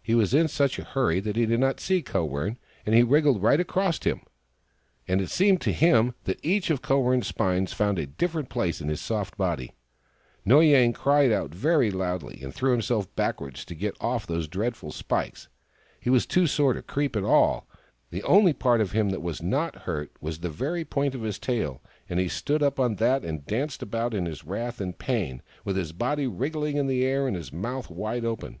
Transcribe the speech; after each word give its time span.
He 0.00 0.14
was 0.14 0.32
in 0.32 0.46
such 0.46 0.78
a 0.78 0.84
hurry 0.84 1.18
that 1.18 1.34
he 1.34 1.46
did 1.46 1.58
not 1.58 1.80
see 1.80 2.00
Kowern, 2.00 2.58
and 2.86 2.94
he 2.94 3.02
wriggled 3.02 3.42
right 3.42 3.58
across 3.58 3.98
him— 4.00 4.20
and 5.08 5.20
it 5.20 5.30
seemed 5.30 5.60
to 5.62 5.72
him 5.72 6.14
that 6.26 6.38
each 6.44 6.70
of 6.70 6.80
Kowern 6.80 7.24
's 7.24 7.26
spines 7.26 7.72
found 7.72 7.98
a 7.98 8.06
different 8.06 8.50
place 8.50 8.80
in 8.80 8.86
his 8.86 9.00
soft 9.00 9.36
body. 9.36 9.72
Noy 10.44 10.66
Yang 10.66 10.92
cried 10.92 11.32
out 11.32 11.52
very 11.52 11.90
loudly 11.90 12.38
and 12.40 12.54
threw 12.54 12.72
him 12.72 12.82
self 12.82 13.12
backwards 13.16 13.64
to 13.64 13.74
get 13.74 13.96
off 14.00 14.28
those 14.28 14.46
dreadful 14.46 14.92
spikes. 14.92 15.48
He 15.98 16.08
was 16.08 16.24
too 16.24 16.46
sore 16.46 16.74
to 16.74 16.80
creep 16.80 17.16
at 17.16 17.24
all: 17.24 17.66
the 18.10 18.22
only 18.22 18.52
part 18.52 18.80
of 18.80 18.92
him 18.92 19.10
that 19.10 19.22
was 19.22 19.42
not 19.42 19.74
hurt 19.74 20.12
was 20.20 20.38
the 20.38 20.50
very 20.50 20.84
point 20.84 21.16
of 21.16 21.22
his 21.22 21.36
tail, 21.40 21.82
and 22.08 22.20
he 22.20 22.28
stood 22.28 22.62
up 22.62 22.78
on 22.78 22.94
that 22.94 23.24
and 23.24 23.44
danced 23.44 23.82
about 23.82 24.14
in 24.14 24.26
his 24.26 24.44
wrath 24.44 24.80
and 24.80 24.98
pain, 25.00 25.42
with 25.64 25.74
his 25.76 25.90
body 25.90 26.28
wriggling 26.28 26.76
in 26.76 26.86
the 26.86 27.04
air, 27.04 27.26
and 27.26 27.34
his 27.34 27.52
mouth 27.52 27.90
wide 27.90 28.24
open. 28.24 28.60